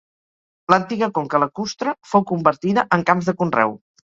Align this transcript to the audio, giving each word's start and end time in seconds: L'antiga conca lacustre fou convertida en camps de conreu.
L'antiga 0.73 1.09
conca 1.17 1.41
lacustre 1.43 1.93
fou 2.15 2.25
convertida 2.33 2.89
en 2.99 3.05
camps 3.13 3.31
de 3.31 3.37
conreu. 3.45 3.79